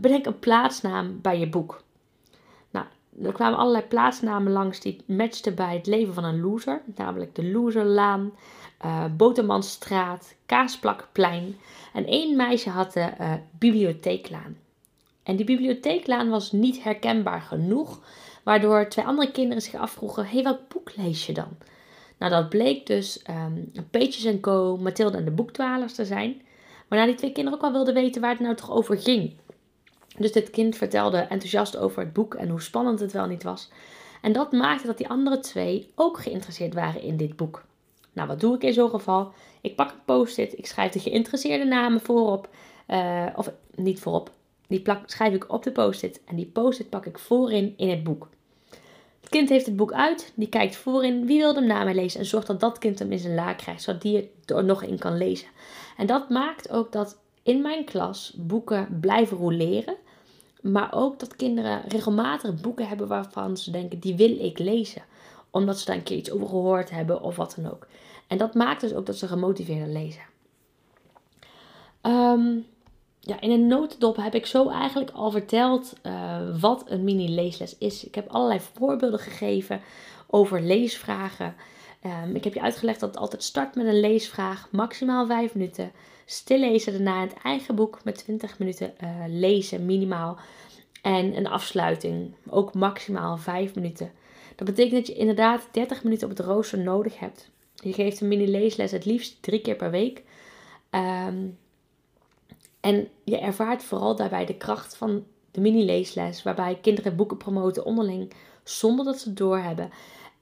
bedenk 0.00 0.26
een 0.26 0.38
plaatsnaam 0.38 1.20
bij 1.20 1.38
je 1.38 1.48
boek. 1.48 1.82
Nou, 3.16 3.28
er 3.28 3.34
kwamen 3.34 3.58
allerlei 3.58 3.84
plaatsnamen 3.84 4.52
langs 4.52 4.80
die 4.80 5.02
matchten 5.06 5.54
bij 5.54 5.74
het 5.74 5.86
leven 5.86 6.14
van 6.14 6.24
een 6.24 6.40
loser, 6.40 6.82
namelijk 6.96 7.34
de 7.34 7.50
Loserlaan, 7.50 8.32
uh, 8.84 9.04
Botermanstraat, 9.16 10.34
Kaasplakplein. 10.46 11.56
En 11.92 12.06
één 12.06 12.36
meisje 12.36 12.70
had 12.70 12.92
de 12.92 13.10
uh, 13.20 13.32
bibliotheeklaan. 13.58 14.56
En 15.22 15.36
die 15.36 15.44
bibliotheeklaan 15.44 16.28
was 16.28 16.52
niet 16.52 16.82
herkenbaar 16.82 17.40
genoeg, 17.40 18.00
waardoor 18.42 18.88
twee 18.88 19.04
andere 19.04 19.30
kinderen 19.30 19.62
zich 19.62 19.74
afvroegen: 19.74 20.26
hé, 20.26 20.42
hey, 20.42 20.58
boek 20.68 20.96
lees 20.96 21.26
je 21.26 21.32
dan? 21.32 21.56
Nou, 22.18 22.32
dat 22.32 22.48
bleek 22.48 22.86
dus 22.86 23.22
um, 23.30 23.72
Peetjes 23.90 24.40
Co, 24.40 24.76
Mathilde 24.76 25.16
en 25.16 25.24
de 25.24 25.30
Boekdwalers 25.30 25.94
te 25.94 26.04
zijn. 26.04 26.42
Waarna 26.88 27.06
die 27.06 27.14
twee 27.14 27.32
kinderen 27.32 27.58
ook 27.58 27.64
wel 27.64 27.74
wilden 27.74 27.94
weten 27.94 28.20
waar 28.20 28.30
het 28.30 28.40
nou 28.40 28.54
toch 28.54 28.70
over 28.70 28.98
ging. 28.98 29.32
Dus 30.18 30.32
dit 30.32 30.50
kind 30.50 30.76
vertelde 30.76 31.18
enthousiast 31.18 31.76
over 31.76 32.02
het 32.02 32.12
boek 32.12 32.34
en 32.34 32.48
hoe 32.48 32.62
spannend 32.62 33.00
het 33.00 33.12
wel 33.12 33.26
niet 33.26 33.42
was. 33.42 33.70
En 34.22 34.32
dat 34.32 34.52
maakte 34.52 34.86
dat 34.86 34.98
die 34.98 35.08
andere 35.08 35.38
twee 35.38 35.92
ook 35.94 36.18
geïnteresseerd 36.18 36.74
waren 36.74 37.02
in 37.02 37.16
dit 37.16 37.36
boek. 37.36 37.64
Nou, 38.12 38.28
wat 38.28 38.40
doe 38.40 38.54
ik 38.54 38.62
in 38.62 38.72
zo'n 38.72 38.90
geval? 38.90 39.32
Ik 39.60 39.76
pak 39.76 39.90
een 39.90 40.04
post-it, 40.04 40.58
ik 40.58 40.66
schrijf 40.66 40.92
de 40.92 40.98
geïnteresseerde 40.98 41.64
namen 41.64 42.00
voorop. 42.00 42.48
Uh, 42.88 43.26
of 43.34 43.52
niet 43.74 44.00
voorop, 44.00 44.30
die 44.66 44.80
plak, 44.80 45.10
schrijf 45.10 45.34
ik 45.34 45.52
op 45.52 45.62
de 45.62 45.72
post-it. 45.72 46.20
En 46.24 46.36
die 46.36 46.46
post-it 46.46 46.90
pak 46.90 47.06
ik 47.06 47.18
voorin 47.18 47.74
in 47.76 47.90
het 47.90 48.04
boek. 48.04 48.28
Het 49.20 49.28
kind 49.28 49.48
heeft 49.48 49.66
het 49.66 49.76
boek 49.76 49.92
uit, 49.92 50.32
die 50.34 50.48
kijkt 50.48 50.76
voorin, 50.76 51.26
wie 51.26 51.38
wil 51.38 51.54
hem 51.54 51.66
na 51.66 51.84
mij 51.84 51.94
lezen? 51.94 52.20
En 52.20 52.26
zorgt 52.26 52.46
dat 52.46 52.60
dat 52.60 52.78
kind 52.78 52.98
hem 52.98 53.12
in 53.12 53.18
zijn 53.18 53.34
la 53.34 53.52
krijgt, 53.52 53.82
zodat 53.82 54.02
die 54.02 54.30
er 54.44 54.64
nog 54.64 54.82
in 54.82 54.98
kan 54.98 55.16
lezen. 55.16 55.48
En 55.96 56.06
dat 56.06 56.28
maakt 56.28 56.70
ook 56.70 56.92
dat 56.92 57.18
in 57.42 57.62
mijn 57.62 57.84
klas 57.84 58.34
boeken 58.36 58.98
blijven 59.00 59.36
roleren. 59.36 59.96
Maar 60.72 60.94
ook 60.94 61.18
dat 61.18 61.36
kinderen 61.36 61.82
regelmatig 61.88 62.60
boeken 62.60 62.88
hebben 62.88 63.08
waarvan 63.08 63.56
ze 63.56 63.70
denken, 63.70 63.98
die 63.98 64.16
wil 64.16 64.40
ik 64.40 64.58
lezen. 64.58 65.02
Omdat 65.50 65.78
ze 65.78 65.84
daar 65.84 65.96
een 65.96 66.02
keer 66.02 66.16
iets 66.16 66.30
over 66.30 66.46
gehoord 66.46 66.90
hebben 66.90 67.22
of 67.22 67.36
wat 67.36 67.54
dan 67.56 67.72
ook. 67.72 67.86
En 68.26 68.38
dat 68.38 68.54
maakt 68.54 68.80
dus 68.80 68.94
ook 68.94 69.06
dat 69.06 69.16
ze 69.16 69.28
gemotiveerder 69.28 69.88
lezen. 69.88 70.22
Um, 72.02 72.66
ja, 73.20 73.40
in 73.40 73.50
een 73.50 73.66
notendop 73.66 74.16
heb 74.16 74.34
ik 74.34 74.46
zo 74.46 74.68
eigenlijk 74.68 75.10
al 75.10 75.30
verteld 75.30 75.92
uh, 76.02 76.36
wat 76.60 76.84
een 76.86 77.04
mini-leesles 77.04 77.78
is. 77.78 78.04
Ik 78.04 78.14
heb 78.14 78.28
allerlei 78.28 78.60
voorbeelden 78.72 79.20
gegeven 79.20 79.80
over 80.26 80.62
leesvragen. 80.62 81.54
Ehm, 82.06 82.34
ik 82.34 82.44
heb 82.44 82.54
je 82.54 82.60
uitgelegd 82.60 83.00
dat 83.00 83.08
het 83.08 83.18
altijd 83.18 83.42
start 83.42 83.74
met 83.74 83.86
een 83.86 84.00
leesvraag, 84.00 84.68
maximaal 84.70 85.26
5 85.26 85.54
minuten. 85.54 85.92
Stillezen 86.24 86.92
daarna 86.92 87.20
het 87.20 87.34
eigen 87.42 87.74
boek 87.74 88.04
met 88.04 88.18
20 88.18 88.58
minuten 88.58 88.94
uh, 89.02 89.08
lezen, 89.28 89.86
minimaal. 89.86 90.38
En 91.02 91.36
een 91.36 91.46
afsluiting, 91.46 92.34
ook 92.48 92.74
maximaal 92.74 93.36
5 93.36 93.74
minuten. 93.74 94.12
Dat 94.56 94.66
betekent 94.66 94.94
dat 94.94 95.06
je 95.06 95.14
inderdaad 95.14 95.68
30 95.70 96.04
minuten 96.04 96.30
op 96.30 96.36
het 96.36 96.46
rooster 96.46 96.78
nodig 96.78 97.18
hebt. 97.18 97.50
Je 97.74 97.92
geeft 97.92 98.20
een 98.20 98.28
mini-leesles 98.28 98.90
het 98.90 99.04
liefst 99.04 99.42
drie 99.42 99.60
keer 99.60 99.76
per 99.76 99.90
week. 99.90 100.22
Um, 100.90 101.58
en 102.80 103.08
je 103.24 103.38
ervaart 103.38 103.84
vooral 103.84 104.16
daarbij 104.16 104.46
de 104.46 104.56
kracht 104.56 104.96
van 104.96 105.24
de 105.50 105.60
mini-leesles, 105.60 106.42
waarbij 106.42 106.78
kinderen 106.82 107.16
boeken 107.16 107.36
promoten 107.36 107.84
onderling 107.84 108.32
zonder 108.64 109.04
dat 109.04 109.18
ze 109.18 109.28
het 109.28 109.36
doorhebben. 109.36 109.90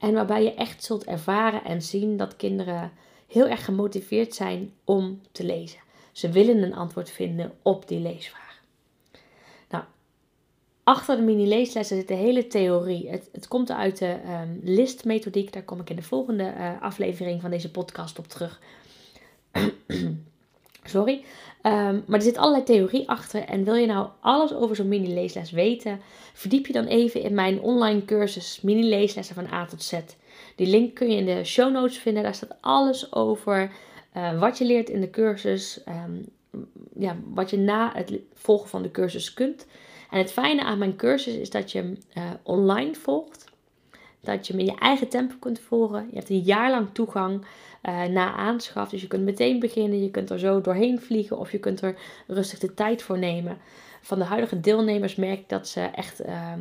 En 0.05 0.13
waarbij 0.13 0.43
je 0.43 0.53
echt 0.53 0.83
zult 0.83 1.03
ervaren 1.03 1.63
en 1.63 1.81
zien 1.81 2.17
dat 2.17 2.35
kinderen 2.35 2.91
heel 3.27 3.47
erg 3.47 3.65
gemotiveerd 3.65 4.35
zijn 4.35 4.73
om 4.83 5.21
te 5.31 5.43
lezen. 5.43 5.79
Ze 6.11 6.29
willen 6.29 6.63
een 6.63 6.75
antwoord 6.75 7.09
vinden 7.09 7.51
op 7.61 7.87
die 7.87 7.99
leesvraag. 7.99 8.61
Nou, 9.69 9.83
achter 10.83 11.15
de 11.15 11.21
mini-leeslessen 11.21 11.97
zit 11.97 12.07
de 12.07 12.13
hele 12.13 12.47
theorie. 12.47 13.09
Het, 13.09 13.29
het 13.31 13.47
komt 13.47 13.71
uit 13.71 13.97
de 13.97 14.17
um, 14.27 14.59
listmethodiek. 14.63 15.53
Daar 15.53 15.63
kom 15.63 15.79
ik 15.79 15.89
in 15.89 15.95
de 15.95 16.01
volgende 16.01 16.53
uh, 16.57 16.81
aflevering 16.81 17.41
van 17.41 17.49
deze 17.49 17.71
podcast 17.71 18.19
op 18.19 18.27
terug. 18.27 18.61
Sorry. 20.85 21.23
Um, 21.63 22.03
maar 22.07 22.19
er 22.19 22.21
zit 22.21 22.37
allerlei 22.37 22.63
theorie 22.63 23.09
achter. 23.09 23.43
En 23.43 23.63
wil 23.63 23.75
je 23.75 23.85
nou 23.85 24.07
alles 24.19 24.53
over 24.53 24.75
zo'n 24.75 24.87
mini-leesles 24.87 25.51
weten, 25.51 25.99
verdiep 26.33 26.67
je 26.67 26.73
dan 26.73 26.85
even 26.85 27.21
in 27.21 27.33
mijn 27.33 27.59
online 27.59 28.05
cursus 28.05 28.61
Mini-leeslessen 28.61 29.35
van 29.35 29.51
A 29.51 29.65
tot 29.65 29.83
Z. 29.83 29.93
Die 30.55 30.67
link 30.67 30.95
kun 30.95 31.09
je 31.09 31.17
in 31.17 31.25
de 31.25 31.43
show 31.43 31.71
notes 31.71 31.97
vinden. 31.97 32.23
Daar 32.23 32.35
staat 32.35 32.57
alles 32.61 33.13
over 33.13 33.71
uh, 34.17 34.39
wat 34.39 34.57
je 34.57 34.65
leert 34.65 34.89
in 34.89 35.01
de 35.01 35.09
cursus. 35.09 35.81
Um, 35.87 36.25
ja, 36.97 37.17
wat 37.33 37.49
je 37.49 37.57
na 37.57 37.91
het 37.93 38.19
volgen 38.33 38.69
van 38.69 38.81
de 38.81 38.91
cursus 38.91 39.33
kunt. 39.33 39.65
En 40.09 40.17
het 40.17 40.31
fijne 40.31 40.63
aan 40.63 40.77
mijn 40.77 40.95
cursus 40.95 41.35
is 41.35 41.49
dat 41.49 41.71
je 41.71 41.77
hem 41.77 41.97
uh, 42.17 42.23
online 42.43 42.95
volgt. 42.95 43.53
Dat 44.25 44.47
je 44.47 44.53
hem 44.53 44.61
in 44.61 44.67
je 44.67 44.79
eigen 44.79 45.07
tempo 45.07 45.35
kunt 45.39 45.59
volgen. 45.59 46.07
Je 46.09 46.15
hebt 46.15 46.29
een 46.29 46.39
jaar 46.39 46.69
lang 46.69 46.87
toegang 46.93 47.45
uh, 47.83 48.03
na 48.03 48.33
aanschaf. 48.33 48.89
Dus 48.89 49.01
je 49.01 49.07
kunt 49.07 49.23
meteen 49.23 49.59
beginnen. 49.59 50.03
Je 50.03 50.11
kunt 50.11 50.29
er 50.29 50.39
zo 50.39 50.61
doorheen 50.61 51.01
vliegen. 51.01 51.37
Of 51.37 51.51
je 51.51 51.59
kunt 51.59 51.81
er 51.81 51.95
rustig 52.27 52.59
de 52.59 52.73
tijd 52.73 53.01
voor 53.01 53.17
nemen. 53.17 53.57
Van 54.01 54.19
de 54.19 54.25
huidige 54.25 54.59
deelnemers 54.59 55.15
merk 55.15 55.39
ik 55.39 55.49
dat 55.49 55.67
ze 55.67 55.81
echt 55.81 56.25
uh, 56.25 56.53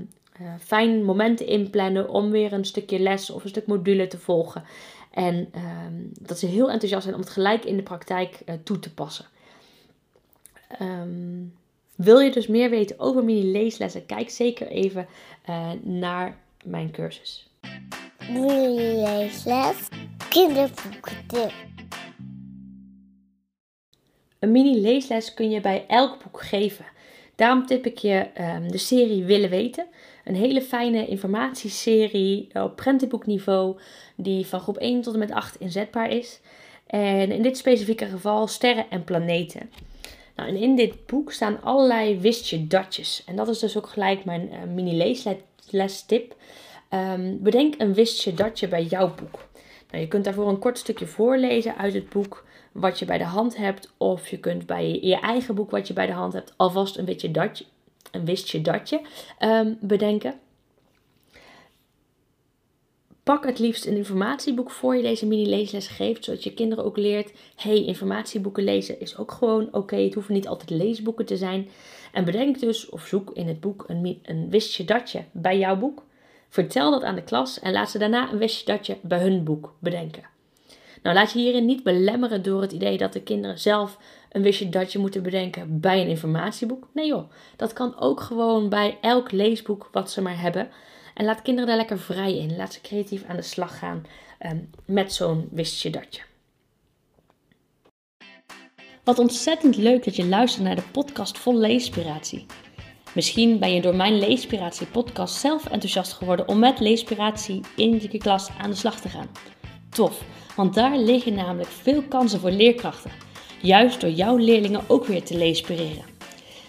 fijn 0.61 1.04
momenten 1.04 1.47
inplannen. 1.47 2.09
Om 2.09 2.30
weer 2.30 2.52
een 2.52 2.64
stukje 2.64 2.99
les 2.99 3.30
of 3.30 3.42
een 3.42 3.49
stuk 3.49 3.66
module 3.66 4.06
te 4.06 4.18
volgen. 4.18 4.64
En 5.11 5.49
ehm, 5.52 5.94
dat 6.21 6.38
ze 6.38 6.47
heel 6.47 6.71
enthousiast 6.71 7.02
zijn 7.02 7.14
om 7.14 7.21
het 7.21 7.30
gelijk 7.30 7.64
in 7.64 7.76
de 7.76 7.83
praktijk 7.83 8.42
toe 8.62 8.78
te 8.78 8.94
passen. 8.94 9.25
Um, 10.80 11.54
wil 11.94 12.18
je 12.18 12.30
dus 12.30 12.47
meer 12.47 12.71
weten 12.71 12.99
over 12.99 13.25
mini-leeslessen? 13.25 14.06
Kijk 14.06 14.30
zeker 14.30 14.66
even 14.66 15.06
naar 15.83 16.37
mijn 16.64 16.90
cursus. 16.90 17.53
Mini-leesles, 18.30 19.88
kinderboekentip. 20.28 21.52
Een 24.38 24.52
mini-leesles 24.52 25.35
kun 25.35 25.50
je 25.50 25.61
bij 25.61 25.85
elk 25.88 26.23
boek 26.23 26.42
geven. 26.42 26.85
Daarom 27.35 27.66
tip 27.66 27.87
ik 27.87 27.99
je 27.99 28.26
um, 28.40 28.71
de 28.71 28.78
serie 28.78 29.25
Willen 29.25 29.50
Weten. 29.50 29.87
Een 30.25 30.35
hele 30.35 30.62
fijne 30.62 31.06
informatieserie 31.06 32.49
op 32.52 32.76
prentenboekniveau 32.76 33.78
die 34.16 34.47
van 34.47 34.61
groep 34.61 34.76
1 34.76 35.00
tot 35.00 35.12
en 35.12 35.18
met 35.18 35.33
8 35.33 35.61
inzetbaar 35.61 36.11
is. 36.11 36.40
En 36.87 37.33
in 37.33 37.42
dit 37.42 37.56
specifieke 37.56 38.06
geval 38.06 38.47
sterren 38.47 38.90
en 38.90 39.04
planeten. 39.04 39.71
Nou, 40.37 40.49
en 40.49 40.56
in 40.56 40.76
dit 40.76 41.06
boek 41.06 41.33
staan 41.33 41.62
allerlei 41.62 42.21
wist 42.21 42.49
je 42.49 42.66
datjes. 42.66 43.23
En 43.26 43.37
dat 43.37 43.49
is 43.49 43.59
dus 43.59 43.76
ook 43.76 43.88
gelijk 43.88 44.25
mijn 44.25 44.49
uh, 44.52 44.62
mini-leesles 44.75 46.02
tip. 46.06 46.35
Um, 46.94 47.42
bedenk 47.42 47.74
een 47.78 47.94
wistje 47.94 48.34
datje 48.34 48.68
bij 48.68 48.84
jouw 48.84 49.14
boek. 49.14 49.48
Nou, 49.90 50.02
je 50.02 50.08
kunt 50.08 50.24
daarvoor 50.24 50.48
een 50.48 50.58
kort 50.58 50.78
stukje 50.78 51.06
voorlezen 51.06 51.76
uit 51.76 51.94
het 51.94 52.08
boek 52.08 52.44
wat 52.72 52.98
je 52.98 53.04
bij 53.04 53.18
de 53.18 53.24
hand 53.24 53.56
hebt. 53.56 53.92
Of 53.96 54.28
je 54.28 54.38
kunt 54.38 54.66
bij 54.66 55.00
je, 55.00 55.20
eigen 55.20 55.54
boek 55.54 55.70
wat 55.70 55.86
je 55.86 55.92
bij 55.92 56.06
de 56.06 56.12
hand 56.12 56.32
hebt 56.32 56.54
alvast 56.56 56.96
een, 56.96 57.04
wistje 57.04 57.30
datje, 57.30 57.64
een 58.10 58.24
wistje 58.24 58.60
datje 58.60 59.00
um, 59.40 59.78
bedenken. 59.80 60.34
Pak 63.22 63.44
het 63.44 63.58
liefst 63.58 63.86
een 63.86 63.96
informatieboek 63.96 64.70
voor 64.70 64.96
je 64.96 65.02
deze 65.02 65.26
mini-leesles 65.26 65.86
geeft, 65.86 66.24
zodat 66.24 66.44
je 66.44 66.54
kinderen 66.54 66.84
ook 66.84 66.96
leert: 66.96 67.32
hey, 67.56 67.84
informatieboeken 67.84 68.64
lezen 68.64 69.00
is 69.00 69.16
ook 69.16 69.32
gewoon 69.32 69.68
oké. 69.72 69.96
Het 69.96 70.14
hoeven 70.14 70.34
niet 70.34 70.48
altijd 70.48 70.70
leesboeken 70.70 71.26
te 71.26 71.36
zijn. 71.36 71.68
En 72.12 72.24
bedenk 72.24 72.60
dus 72.60 72.88
of 72.88 73.06
zoek 73.06 73.30
in 73.32 73.48
het 73.48 73.60
boek 73.60 73.84
een, 73.86 74.20
een 74.22 74.50
wistje 74.50 74.84
datje 74.84 75.24
bij 75.32 75.58
jouw 75.58 75.76
boek. 75.76 76.02
Vertel 76.54 76.90
dat 76.90 77.02
aan 77.02 77.14
de 77.14 77.23
klas 77.23 77.61
en 77.61 77.73
laat 77.73 77.90
ze 77.90 77.99
daarna 77.99 78.32
een 78.32 78.50
datje 78.64 78.99
bij 79.02 79.20
hun 79.20 79.44
boek 79.44 79.75
bedenken. 79.78 80.23
Nou, 81.02 81.16
laat 81.16 81.32
je 81.32 81.38
hierin 81.38 81.64
niet 81.64 81.82
belemmeren 81.82 82.42
door 82.42 82.61
het 82.61 82.73
idee 82.73 82.99
dat 82.99 83.12
de 83.12 83.23
kinderen 83.23 83.58
zelf 83.58 83.99
een 84.30 84.42
wistje 84.42 84.68
datje 84.68 84.99
moeten 84.99 85.23
bedenken 85.23 85.80
bij 85.80 86.00
een 86.00 86.08
informatieboek. 86.08 86.88
Nee 86.92 87.06
joh, 87.06 87.30
dat 87.56 87.73
kan 87.73 88.00
ook 88.00 88.20
gewoon 88.20 88.68
bij 88.68 88.99
elk 89.00 89.30
leesboek 89.30 89.88
wat 89.92 90.11
ze 90.11 90.23
maar 90.23 90.40
hebben. 90.40 90.68
En 91.14 91.25
laat 91.25 91.42
kinderen 91.42 91.68
daar 91.68 91.76
lekker 91.76 91.99
vrij 91.99 92.37
in. 92.37 92.56
Laat 92.56 92.73
ze 92.73 92.80
creatief 92.80 93.25
aan 93.28 93.37
de 93.37 93.42
slag 93.42 93.78
gaan 93.78 94.06
um, 94.46 94.70
met 94.84 95.12
zo'n 95.12 95.49
wistje 95.50 95.90
datje. 95.90 96.23
Wat 99.04 99.18
ontzettend 99.18 99.76
leuk 99.76 100.04
dat 100.04 100.16
je 100.16 100.26
luistert 100.26 100.64
naar 100.64 100.76
de 100.76 100.90
podcast 100.92 101.38
vol 101.38 101.56
leespiratie. 101.56 102.46
Misschien 103.14 103.59
ben 103.59 103.75
je 103.75 103.80
door 103.80 103.97
mijn 103.97 104.18
Leespiratie 104.18 104.87
podcast 104.87 105.35
zelf 105.35 105.64
enthousiast 105.64 106.12
geworden 106.12 106.49
om 106.49 106.59
met 106.59 106.80
Leespiratie 106.80 107.61
in 107.76 108.00
je 108.11 108.18
klas 108.18 108.49
aan 108.61 108.71
de 108.71 108.76
slag 108.76 109.00
te 109.00 109.09
gaan. 109.09 109.28
Tof, 109.90 110.23
want 110.56 110.75
daar 110.75 110.99
liggen 110.99 111.35
namelijk 111.35 111.71
veel 111.71 112.02
kansen 112.02 112.40
voor 112.40 112.50
leerkrachten. 112.50 113.11
Juist 113.61 114.00
door 114.00 114.11
jouw 114.11 114.37
leerlingen 114.37 114.83
ook 114.87 115.06
weer 115.06 115.23
te 115.23 115.37
leespireren. 115.37 116.04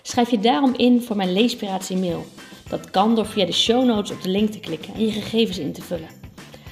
Schrijf 0.01 0.31
je 0.31 0.39
daarom 0.39 0.73
in 0.77 1.01
voor 1.01 1.15
mijn 1.15 1.33
Leespiratie 1.33 1.97
mail. 1.97 2.25
Dat 2.69 2.91
kan 2.91 3.15
door 3.15 3.25
via 3.25 3.45
de 3.45 3.51
show 3.51 3.85
notes 3.85 4.11
op 4.11 4.21
de 4.21 4.29
link 4.29 4.51
te 4.51 4.59
klikken 4.59 4.93
en 4.93 5.05
je 5.05 5.11
gegevens 5.11 5.57
in 5.57 5.73
te 5.73 5.81
vullen. 5.81 6.09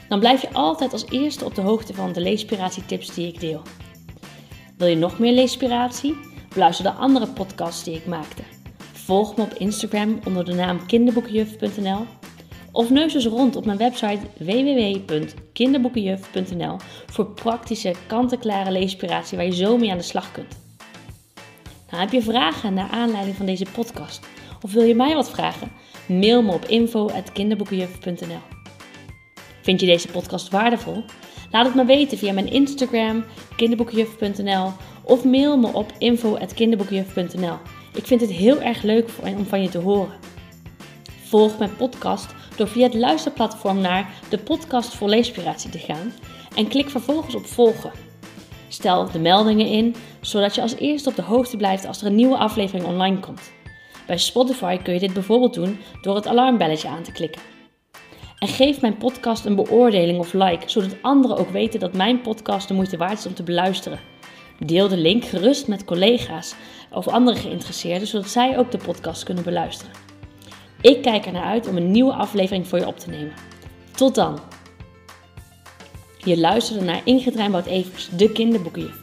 Dan 0.10 0.20
blijf 0.20 0.42
je 0.42 0.54
altijd 0.54 0.94
als 0.94 1.06
eerste 1.10 1.46
op 1.46 1.56
de 1.56 1.62
hoogte 1.62 1.94
van 1.94 2.14
de 2.14 2.22
leespiratietips 2.22 3.14
die 3.14 3.28
ik 3.28 3.40
deel. 3.40 3.62
Wil 4.78 4.88
je 4.88 4.96
nog 4.96 5.20
meer 5.20 5.34
leespiratie? 5.34 6.16
Beluister 6.54 6.86
de 6.86 6.92
andere 6.92 7.28
podcasts 7.28 7.84
die 7.84 7.96
ik 7.96 8.06
maakte. 8.06 8.44
Volg 9.06 9.36
me 9.36 9.44
op 9.44 9.54
Instagram 9.54 10.20
onder 10.28 10.46
de 10.46 10.54
naam 10.54 10.86
kinderboekenjuf.nl 10.86 12.06
of 12.72 12.90
neus 12.90 13.14
eens 13.14 13.26
rond 13.26 13.56
op 13.56 13.66
mijn 13.66 13.78
website 13.78 14.20
www.kinderboekenjuf.nl 14.38 16.78
voor 17.06 17.26
praktische, 17.26 17.94
kant-en-klare 18.08 18.72
leespiratie 18.72 19.38
waar 19.38 19.46
je 19.46 19.56
zo 19.56 19.78
mee 19.78 19.92
aan 19.92 19.98
de 19.98 20.04
slag 20.04 20.32
kunt. 20.32 20.60
Nou, 21.90 22.04
heb 22.04 22.12
je 22.12 22.22
vragen 22.22 22.74
naar 22.74 22.90
aanleiding 22.90 23.36
van 23.36 23.46
deze 23.46 23.66
podcast 23.72 24.28
of 24.62 24.74
wil 24.74 24.84
je 24.84 24.96
mij 24.96 25.14
wat 25.14 25.30
vragen? 25.30 25.72
Mail 26.06 26.42
me 26.42 26.52
op 26.52 26.66
info.kinderboekenjuf.nl 26.66 28.42
Vind 29.62 29.80
je 29.80 29.86
deze 29.86 30.08
podcast 30.08 30.50
waardevol? 30.50 31.04
Laat 31.52 31.66
het 31.66 31.76
me 31.76 31.86
weten 31.86 32.18
via 32.18 32.34
mijn 32.34 32.52
Instagram 32.52 33.24
kinderboekenjuf.nl 33.56 34.72
of 35.04 35.24
mail 35.24 35.58
me 35.58 35.74
op 35.74 35.94
info.kinderboekenjuf.nl 35.98 37.58
ik 37.94 38.06
vind 38.06 38.22
het 38.22 38.32
heel 38.32 38.62
erg 38.62 38.82
leuk 38.82 39.10
om 39.38 39.46
van 39.46 39.62
je 39.62 39.70
te 39.70 39.78
horen. 39.78 40.18
Volg 41.24 41.58
mijn 41.58 41.76
podcast 41.76 42.36
door 42.56 42.68
via 42.68 42.84
het 42.84 42.94
luisterplatform 42.94 43.82
naar 43.82 44.10
de 44.30 44.38
podcast 44.38 44.94
voor 44.94 45.10
leespiratie 45.10 45.70
te 45.70 45.80
gaan 45.80 46.14
en 46.56 46.68
klik 46.68 46.90
vervolgens 46.90 47.36
op 47.36 47.46
volgen. 47.46 47.92
Stel 48.68 49.12
de 49.12 49.20
meldingen 49.20 49.68
in, 49.68 49.96
zodat 50.22 50.56
je 50.56 50.62
als 50.62 50.76
eerste 50.76 51.10
op 51.10 51.16
de 51.16 51.22
hoogte 51.22 51.58
blijft 51.58 51.86
als 51.86 52.02
er 52.02 52.08
een 52.08 52.16
nieuwe 52.16 52.38
aflevering 52.38 52.86
online 52.86 53.20
komt. 53.20 53.52
Bij 54.08 54.18
Spotify 54.18 54.78
kun 54.78 54.94
je 54.94 55.00
dit 55.00 55.14
bijvoorbeeld 55.14 55.54
doen 55.54 55.80
door 56.02 56.16
het 56.16 56.28
alarmbelletje 56.28 56.88
aan 56.88 57.04
te 57.04 57.12
klikken. 57.12 57.42
En 58.40 58.48
geef 58.48 58.82
mijn 58.82 58.98
podcast 58.98 59.46
een 59.46 59.56
beoordeling 59.56 60.20
of 60.20 60.34
like, 60.34 60.70
zodat 60.70 60.96
anderen 61.02 61.38
ook 61.38 61.50
weten 61.50 61.80
dat 61.80 61.94
mijn 61.94 62.22
podcast 62.22 62.68
de 62.68 62.74
moeite 62.74 62.98
waard 62.98 63.18
is 63.18 63.26
om 63.26 63.34
te 63.34 63.44
beluisteren. 63.44 64.13
Deel 64.66 64.88
de 64.88 64.98
link 64.98 65.26
gerust 65.26 65.68
met 65.68 65.86
collega's 65.86 66.56
of 66.92 67.08
andere 67.08 67.38
geïnteresseerden, 67.38 68.08
zodat 68.08 68.30
zij 68.30 68.58
ook 68.58 68.72
de 68.72 68.78
podcast 68.78 69.24
kunnen 69.24 69.44
beluisteren. 69.44 69.94
Ik 70.82 71.02
kijk 71.02 71.26
ernaar 71.26 71.44
uit 71.44 71.68
om 71.68 71.78
een 71.78 71.92
nieuwe 71.92 72.14
aflevering 72.14 72.68
voor 72.68 72.80
je 72.80 72.88
op 72.88 73.00
te 73.00 73.10
nemen. 73.10 73.34
Tot 73.96 74.16
dan! 74.16 74.40
Je 76.18 76.40
luisterde 76.40 76.86
naar 76.86 77.02
Ingrid 77.04 77.36
Rijnboud-Evers, 77.36 78.10
de 78.18 78.32
kinderboekenjuf. 78.32 79.02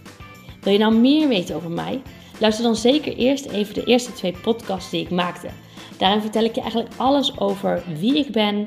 Wil 0.61 0.73
je 0.73 0.79
nou 0.79 0.95
meer 0.95 1.29
weten 1.29 1.57
over 1.57 1.71
mij? 1.71 2.02
Luister 2.38 2.64
dan 2.64 2.76
zeker 2.76 3.17
eerst 3.17 3.47
even 3.47 3.75
de 3.75 3.85
eerste 3.85 4.12
twee 4.12 4.35
podcasts 4.43 4.90
die 4.90 5.00
ik 5.00 5.11
maakte. 5.11 5.49
Daarin 5.99 6.21
vertel 6.21 6.45
ik 6.45 6.55
je 6.55 6.61
eigenlijk 6.61 6.93
alles 6.97 7.38
over 7.38 7.83
wie 7.99 8.19
ik 8.19 8.33
ben, 8.33 8.67